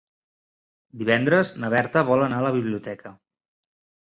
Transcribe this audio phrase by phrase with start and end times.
[1.01, 3.15] Divendres na Berta vol anar a la biblioteca.